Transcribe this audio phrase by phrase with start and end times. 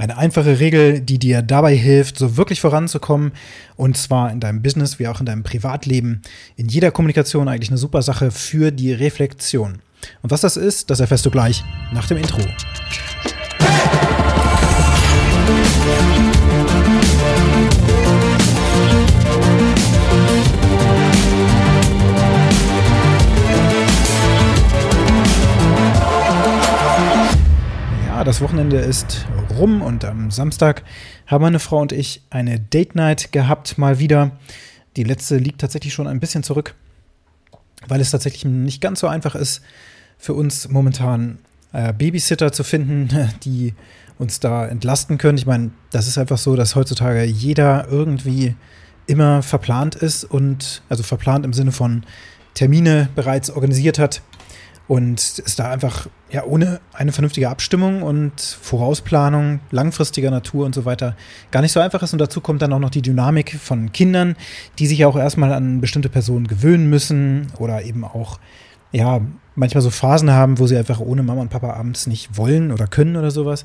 [0.00, 3.32] Eine einfache Regel, die dir dabei hilft, so wirklich voranzukommen.
[3.76, 6.22] Und zwar in deinem Business wie auch in deinem Privatleben.
[6.56, 9.80] In jeder Kommunikation eigentlich eine super Sache für die Reflexion.
[10.22, 12.40] Und was das ist, das erfährst du gleich nach dem Intro.
[28.06, 29.26] Ja, das Wochenende ist
[29.60, 30.82] rum und am Samstag
[31.26, 34.32] haben meine Frau und ich eine Date Night gehabt, mal wieder.
[34.96, 36.74] Die letzte liegt tatsächlich schon ein bisschen zurück,
[37.86, 39.60] weil es tatsächlich nicht ganz so einfach ist,
[40.18, 41.38] für uns momentan
[41.72, 43.74] äh, Babysitter zu finden, die
[44.18, 45.38] uns da entlasten können.
[45.38, 48.54] Ich meine, das ist einfach so, dass heutzutage jeder irgendwie
[49.06, 52.04] immer verplant ist und also verplant im Sinne von
[52.54, 54.22] Termine bereits organisiert hat
[54.90, 60.84] und es da einfach ja ohne eine vernünftige Abstimmung und Vorausplanung langfristiger Natur und so
[60.84, 61.14] weiter
[61.52, 62.12] gar nicht so einfach ist.
[62.12, 64.34] Und dazu kommt dann auch noch die Dynamik von Kindern,
[64.80, 68.40] die sich auch erstmal an bestimmte Personen gewöhnen müssen oder eben auch
[68.90, 69.20] ja
[69.54, 72.88] manchmal so Phasen haben, wo sie einfach ohne Mama und Papa abends nicht wollen oder
[72.88, 73.64] können oder sowas.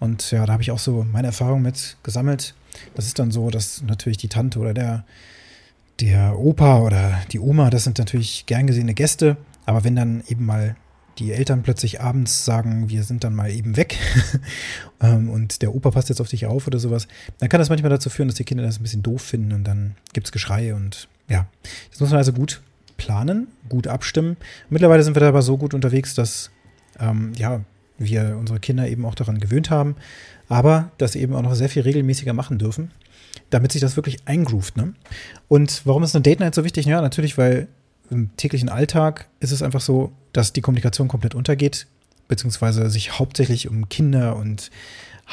[0.00, 2.54] Und ja, da habe ich auch so meine Erfahrung mit gesammelt.
[2.94, 5.06] Das ist dann so, dass natürlich die Tante oder der
[5.98, 10.46] der Opa oder die Oma, das sind natürlich gern gesehene Gäste aber wenn dann eben
[10.46, 10.76] mal
[11.18, 13.98] die Eltern plötzlich abends sagen, wir sind dann mal eben weg
[15.02, 17.06] ähm, und der Opa passt jetzt auf dich auf oder sowas,
[17.38, 19.64] dann kann das manchmal dazu führen, dass die Kinder das ein bisschen doof finden und
[19.64, 21.46] dann gibt es Geschrei und ja,
[21.90, 22.62] das muss man also gut
[22.96, 24.38] planen, gut abstimmen.
[24.70, 26.50] Mittlerweile sind wir da aber so gut unterwegs, dass
[26.98, 27.60] ähm, ja,
[27.98, 29.96] wir unsere Kinder eben auch daran gewöhnt haben,
[30.48, 32.92] aber das eben auch noch sehr viel regelmäßiger machen dürfen,
[33.50, 34.78] damit sich das wirklich eingroovt.
[34.78, 34.94] Ne?
[35.46, 36.86] Und warum ist eine Date Night so wichtig?
[36.86, 37.68] Ja, natürlich, weil
[38.10, 41.86] im täglichen Alltag ist es einfach so, dass die Kommunikation komplett untergeht,
[42.28, 44.70] beziehungsweise sich hauptsächlich um Kinder und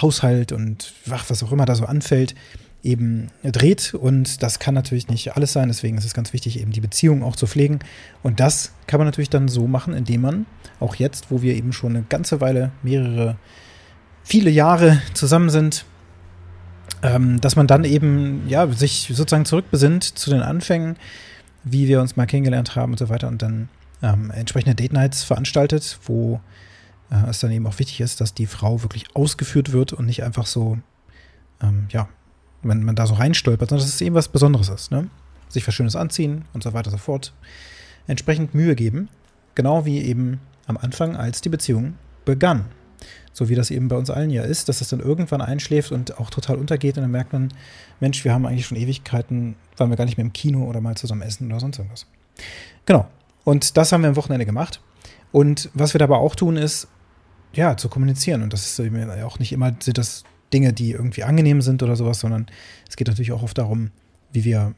[0.02, 2.36] Haushalt und was auch immer da so anfällt,
[2.84, 3.94] eben dreht.
[3.94, 5.70] Und das kann natürlich nicht alles sein.
[5.70, 7.80] Deswegen ist es ganz wichtig, eben die Beziehung auch zu pflegen.
[8.22, 10.46] Und das kann man natürlich dann so machen, indem man
[10.80, 13.38] auch jetzt, wo wir eben schon eine ganze Weile, mehrere,
[14.24, 15.86] viele Jahre zusammen sind,
[17.02, 20.97] ähm, dass man dann eben, ja, sich sozusagen zurückbesinnt zu den Anfängen
[21.66, 23.70] wie wir uns mal kennengelernt haben und so weiter und dann
[24.02, 26.40] ähm, entsprechende Date Nights veranstaltet, wo
[27.12, 30.24] äh, es dann eben auch wichtig ist, dass die Frau wirklich ausgeführt wird und nicht
[30.24, 30.78] einfach so,
[31.62, 32.08] ähm, ja,
[32.62, 35.09] wenn man da so reinstolpert, sondern dass es eben was Besonderes ist, ne?
[35.50, 37.34] Sich was Schönes anziehen und so weiter und so fort.
[38.08, 39.09] Entsprechend Mühe geben,
[39.54, 42.66] genau wie eben am Anfang, als die Beziehung begann
[43.34, 46.20] so wie das eben bei uns allen ja ist, dass das dann irgendwann einschläft und
[46.20, 47.54] auch total untergeht und dann merkt man,
[48.00, 50.96] Mensch, wir haben eigentlich schon Ewigkeiten, waren wir gar nicht mehr im Kino oder mal
[50.96, 52.08] zusammen essen oder sonst irgendwas.
[52.86, 53.08] Genau.
[53.44, 54.82] Und das haben wir am Wochenende gemacht.
[55.32, 56.88] Und was wir dabei auch tun, ist,
[57.54, 58.42] ja, zu kommunizieren.
[58.42, 60.24] Und das ist eben auch nicht immer sind das
[60.54, 62.48] Dinge, die irgendwie angenehm sind oder sowas, sondern
[62.88, 63.92] es geht natürlich auch oft darum,
[64.32, 64.74] wie wir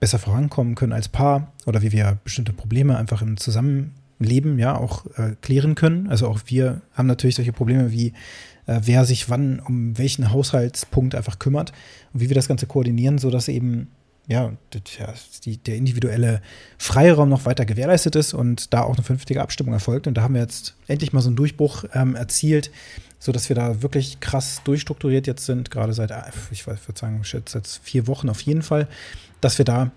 [0.00, 4.76] besser vorankommen können als Paar oder wie wir bestimmte Probleme einfach im Zusammenleben Leben ja
[4.76, 6.08] auch äh, klären können.
[6.08, 8.12] Also auch wir haben natürlich solche Probleme wie
[8.66, 11.72] äh, wer sich wann um welchen Haushaltspunkt einfach kümmert
[12.12, 13.88] und wie wir das Ganze koordinieren, sodass eben
[14.28, 14.52] ja,
[15.44, 16.42] die, der individuelle
[16.78, 20.08] Freiraum noch weiter gewährleistet ist und da auch eine vernünftige Abstimmung erfolgt.
[20.08, 22.72] Und da haben wir jetzt endlich mal so einen Durchbruch ähm, erzielt,
[23.20, 27.66] sodass wir da wirklich krass durchstrukturiert jetzt sind, gerade seit, äh, ich würde sagen, seit
[27.66, 28.88] vier Wochen auf jeden Fall,
[29.40, 29.92] dass wir da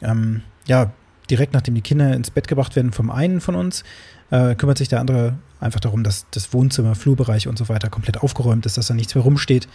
[0.00, 0.92] ähm, ja
[1.32, 3.84] direkt nachdem die Kinder ins Bett gebracht werden vom einen von uns,
[4.30, 8.18] äh, kümmert sich der andere einfach darum, dass das Wohnzimmer, Flurbereich und so weiter komplett
[8.18, 9.66] aufgeräumt ist, dass da nichts mehr rumsteht.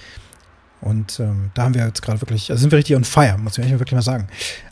[0.81, 3.57] Und ähm, da haben wir jetzt gerade wirklich, also sind wir richtig on fire, muss
[3.57, 4.27] ich wirklich mal sagen.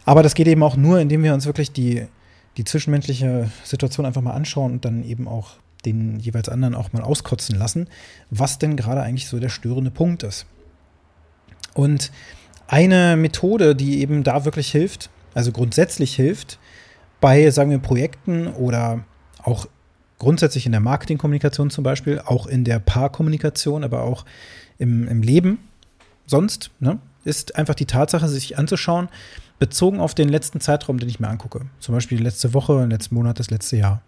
[0.05, 2.05] Aber das geht eben auch nur, indem wir uns wirklich die,
[2.57, 5.53] die zwischenmenschliche Situation einfach mal anschauen und dann eben auch
[5.87, 7.87] den jeweils anderen auch mal auskotzen lassen,
[8.29, 10.45] was denn gerade eigentlich so der störende Punkt ist.
[11.73, 12.11] Und
[12.67, 16.57] eine Methode, die eben da wirklich hilft, also grundsätzlich hilft,
[17.21, 19.03] bei, sagen wir, Projekten oder
[19.43, 19.67] auch
[20.17, 24.25] grundsätzlich in der Marketingkommunikation zum Beispiel, auch in der Paarkommunikation, aber auch
[24.79, 25.59] im, im Leben
[26.25, 29.09] sonst, ne, ist einfach die Tatsache, sich anzuschauen,
[29.59, 31.61] bezogen auf den letzten Zeitraum, den ich mir angucke.
[31.79, 34.01] Zum Beispiel die letzte Woche, den letzten Monat, das letzte Jahr.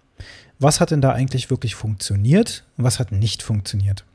[0.60, 4.06] Was hat denn da eigentlich wirklich funktioniert und was hat nicht funktioniert?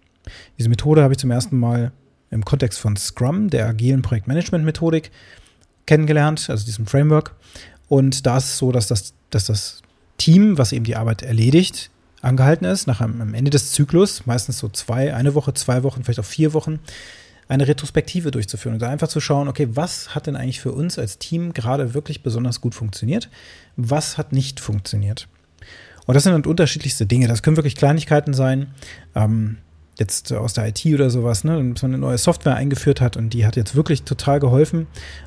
[0.58, 1.92] Diese Methode habe ich zum ersten Mal
[2.30, 5.10] im Kontext von Scrum, der agilen Projektmanagement-Methodik,
[5.86, 7.34] kennengelernt, also diesem Framework.
[7.88, 9.82] Und da ist es so, dass das, dass das
[10.18, 11.90] Team, was eben die Arbeit erledigt,
[12.20, 16.04] angehalten ist, nach einem, am Ende des Zyklus, meistens so zwei, eine Woche, zwei Wochen,
[16.04, 16.78] vielleicht auch vier Wochen,
[17.48, 20.98] eine Retrospektive durchzuführen und da einfach zu schauen, okay, was hat denn eigentlich für uns
[20.98, 23.28] als Team gerade wirklich besonders gut funktioniert?
[23.76, 25.28] Was hat nicht funktioniert?
[26.06, 27.28] Und das sind dann unterschiedlichste Dinge.
[27.28, 28.68] Das können wirklich Kleinigkeiten sein.
[29.14, 29.58] Ähm,
[29.98, 33.30] jetzt aus der IT oder sowas, ne, dass man eine neue Software eingeführt hat und
[33.30, 34.86] die hat jetzt wirklich total geholfen.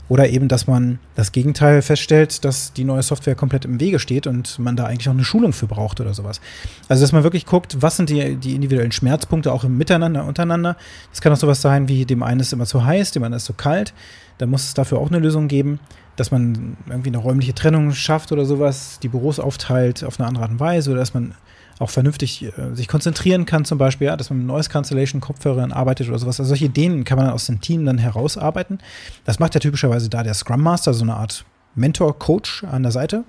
[0.10, 4.28] Oder eben, dass man das Gegenteil feststellt, dass die neue Software komplett im Wege steht
[4.28, 6.42] und man da eigentlich auch eine Schulung für braucht oder sowas.
[6.88, 10.78] Also, dass man wirklich guckt, was sind die, die individuellen Schmerzpunkte auch im Miteinander, untereinander.
[11.12, 13.46] Das kann auch sowas sein wie, dem einen ist immer zu heiß, dem anderen ist
[13.46, 13.94] zu kalt.
[14.38, 15.80] Da muss es dafür auch eine Lösung geben,
[16.16, 20.44] dass man irgendwie eine räumliche Trennung schafft oder sowas, die Büros aufteilt auf eine andere
[20.44, 21.36] Art und Weise oder dass man
[21.80, 25.72] auch vernünftig äh, sich konzentrieren kann, zum Beispiel, ja, dass man mit Noise Cancellation Kopfhörern
[25.72, 26.40] arbeitet oder sowas.
[26.40, 28.80] Also solche Ideen kann man aus dem Team dann herausarbeiten.
[29.26, 31.46] Das macht ja typischerweise da der Scrum Master, so eine Art
[31.76, 33.24] Mentor-Coach an der Seite.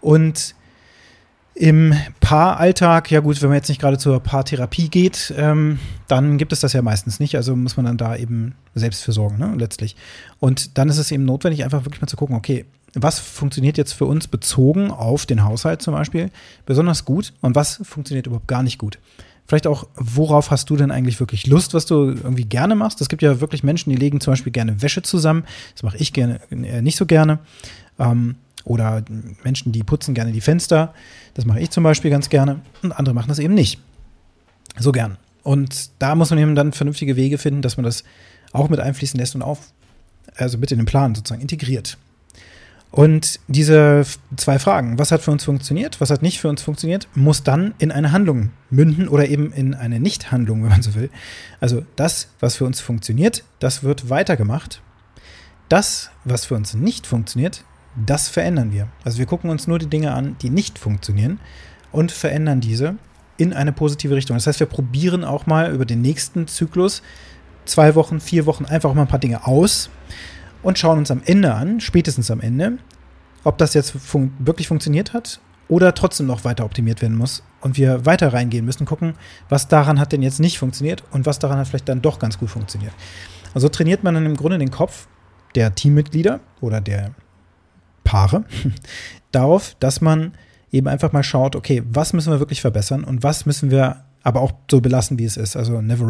[0.00, 0.54] Und
[1.54, 5.78] im Paaralltag, ja gut, wenn man jetzt nicht gerade zur Paartherapie geht, ähm,
[6.08, 7.36] dann gibt es das ja meistens nicht.
[7.36, 9.96] Also muss man dann da eben selbst für sorgen, ne, letztlich.
[10.38, 13.92] Und dann ist es eben notwendig, einfach wirklich mal zu gucken, okay, was funktioniert jetzt
[13.92, 16.30] für uns bezogen auf den Haushalt zum Beispiel
[16.66, 18.98] besonders gut und was funktioniert überhaupt gar nicht gut.
[19.46, 23.00] Vielleicht auch, worauf hast du denn eigentlich wirklich Lust, was du irgendwie gerne machst?
[23.00, 25.44] Es gibt ja wirklich Menschen, die legen zum Beispiel gerne Wäsche zusammen.
[25.74, 27.38] Das mache ich gerne, äh, nicht so gerne.
[27.98, 29.02] Ähm, oder
[29.42, 30.94] Menschen, die putzen gerne die Fenster.
[31.34, 32.60] Das mache ich zum Beispiel ganz gerne.
[32.82, 33.80] Und andere machen das eben nicht
[34.78, 35.18] so gern.
[35.42, 38.04] Und da muss man eben dann vernünftige Wege finden, dass man das
[38.52, 39.72] auch mit einfließen lässt und auf,
[40.36, 41.98] also mit in den Plan sozusagen integriert.
[42.92, 44.04] Und diese
[44.36, 47.72] zwei Fragen, was hat für uns funktioniert, was hat nicht für uns funktioniert, muss dann
[47.78, 51.10] in eine Handlung münden oder eben in eine Nichthandlung, wenn man so will.
[51.58, 54.82] Also das, was für uns funktioniert, das wird weitergemacht.
[55.70, 57.64] Das, was für uns nicht funktioniert,
[57.96, 58.88] das verändern wir.
[59.04, 61.40] Also wir gucken uns nur die Dinge an, die nicht funktionieren
[61.92, 62.96] und verändern diese
[63.38, 64.36] in eine positive Richtung.
[64.36, 67.02] Das heißt, wir probieren auch mal über den nächsten Zyklus
[67.64, 69.88] zwei Wochen, vier Wochen einfach mal ein paar Dinge aus
[70.62, 72.78] und schauen uns am Ende an, spätestens am Ende,
[73.44, 77.76] ob das jetzt fun wirklich funktioniert hat oder trotzdem noch weiter optimiert werden muss und
[77.76, 79.14] wir weiter reingehen müssen, gucken,
[79.48, 82.38] was daran hat denn jetzt nicht funktioniert und was daran hat vielleicht dann doch ganz
[82.38, 82.92] gut funktioniert.
[83.54, 85.08] Also trainiert man dann im Grunde den Kopf
[85.54, 87.12] der Teammitglieder oder der
[88.04, 88.44] Paare
[89.32, 90.34] darauf, dass man
[90.70, 94.40] eben einfach mal schaut, okay, was müssen wir wirklich verbessern und was müssen wir aber
[94.40, 95.56] auch so belassen, wie es ist.
[95.56, 96.08] Also never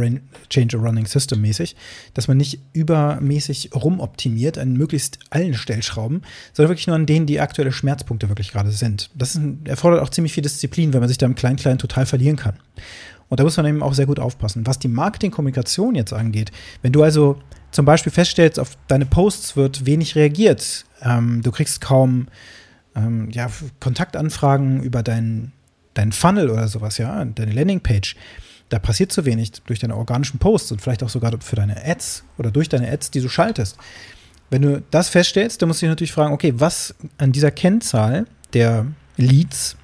[0.51, 1.77] change a running system mäßig,
[2.15, 6.23] dass man nicht übermäßig rumoptimiert an möglichst allen Stellschrauben,
[6.53, 9.11] sondern wirklich nur an denen, die aktuelle Schmerzpunkte wirklich gerade sind.
[9.15, 12.37] Das ist, erfordert auch ziemlich viel Disziplin, wenn man sich da im Klein-Klein total verlieren
[12.37, 12.55] kann.
[13.29, 14.67] Und da muss man eben auch sehr gut aufpassen.
[14.67, 17.39] Was die Marketingkommunikation jetzt angeht, wenn du also
[17.71, 22.29] zum Beispiel feststellst, auf deine Posts wird wenig reagiert, ähm, du kriegst kaum
[22.95, 23.51] ähm, ja,
[23.81, 25.53] Kontaktanfragen über deinen
[25.95, 28.17] dein Funnel oder sowas, ja, deine Landingpage,
[28.69, 32.25] da passiert zu wenig durch deine organischen Posts und vielleicht auch sogar für deine Ads
[32.39, 33.77] oder durch deine Ads, die du schaltest.
[34.51, 38.27] Wenn du das feststellst, dann musst du dich natürlich fragen, okay, was an dieser Kennzahl
[38.55, 38.87] der
[39.17, 39.77] Leads,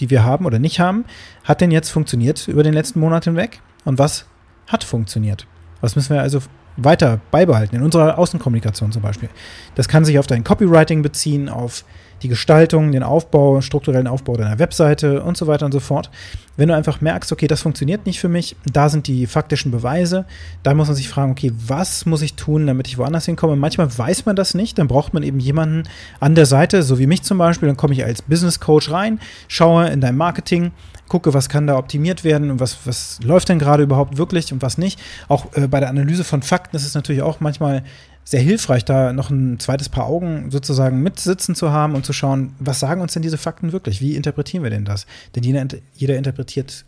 [0.00, 1.04] die wir haben oder nicht haben,
[1.44, 4.26] hat denn jetzt funktioniert über den letzten Monat hinweg und was
[4.68, 5.46] hat funktioniert?
[5.80, 6.40] Was müssen wir also
[6.76, 9.28] weiter beibehalten in unserer Außenkommunikation zum Beispiel?
[9.74, 11.84] Das kann sich auf dein Copywriting beziehen, auf
[12.22, 16.10] die Gestaltung, den Aufbau, strukturellen Aufbau deiner Webseite und so weiter und so fort.
[16.56, 20.24] Wenn du einfach merkst, okay, das funktioniert nicht für mich, da sind die faktischen Beweise,
[20.62, 23.54] da muss man sich fragen, okay, was muss ich tun, damit ich woanders hinkomme?
[23.54, 25.84] Manchmal weiß man das nicht, dann braucht man eben jemanden
[26.18, 29.20] an der Seite, so wie mich zum Beispiel, dann komme ich als Business Coach rein,
[29.46, 30.72] schaue in dein Marketing,
[31.08, 34.62] gucke, was kann da optimiert werden und was, was läuft denn gerade überhaupt wirklich und
[34.62, 35.00] was nicht.
[35.28, 37.82] Auch äh, bei der Analyse von Fakten ist es natürlich auch manchmal
[38.28, 42.54] sehr hilfreich, da noch ein zweites Paar Augen sozusagen mitsitzen zu haben und zu schauen,
[42.58, 44.02] was sagen uns denn diese Fakten wirklich?
[44.02, 45.06] Wie interpretieren wir denn das?
[45.34, 46.84] Denn jeder, jeder interpretiert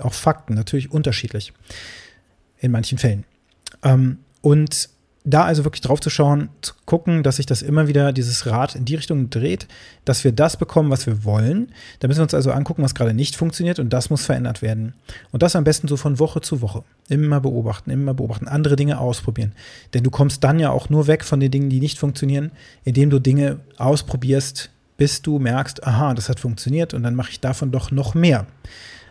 [0.00, 1.52] auch Fakten natürlich unterschiedlich
[2.56, 3.24] in manchen Fällen.
[3.82, 4.88] Ähm, und
[5.30, 8.74] da also wirklich drauf zu schauen, zu gucken, dass sich das immer wieder dieses Rad
[8.74, 9.66] in die Richtung dreht,
[10.04, 11.72] dass wir das bekommen, was wir wollen.
[12.00, 14.94] Da müssen wir uns also angucken, was gerade nicht funktioniert und das muss verändert werden.
[15.32, 16.84] Und das am besten so von Woche zu Woche.
[17.08, 19.52] Immer beobachten, immer beobachten, andere Dinge ausprobieren.
[19.94, 22.50] Denn du kommst dann ja auch nur weg von den Dingen, die nicht funktionieren,
[22.84, 27.40] indem du Dinge ausprobierst, bis du merkst, aha, das hat funktioniert und dann mache ich
[27.40, 28.46] davon doch noch mehr.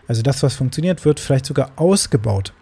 [0.07, 2.53] Also das, was funktioniert, wird vielleicht sogar ausgebaut.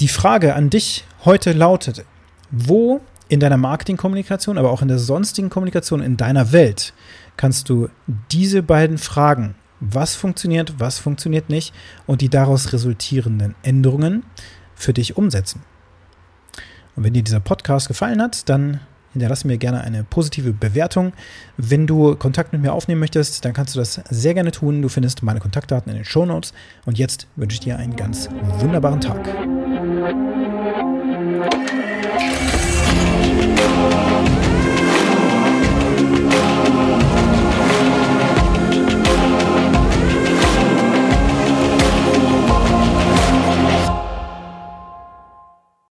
[0.00, 2.04] Die Frage an dich heute lautet,
[2.50, 6.92] wo in deiner Marketingkommunikation, aber auch in der sonstigen Kommunikation in deiner Welt
[7.36, 7.88] kannst du
[8.30, 11.74] diese beiden Fragen, was funktioniert, was funktioniert nicht
[12.06, 14.24] und die daraus resultierenden Änderungen
[14.74, 15.62] für dich umsetzen.
[16.96, 18.80] Und wenn dir dieser Podcast gefallen hat, dann
[19.14, 21.12] hinterlasse mir gerne eine positive Bewertung.
[21.56, 24.82] Wenn du Kontakt mit mir aufnehmen möchtest, dann kannst du das sehr gerne tun.
[24.82, 26.52] Du findest meine Kontaktdaten in den Show Notes.
[26.84, 28.28] Und jetzt wünsche ich dir einen ganz
[28.60, 29.26] wunderbaren Tag.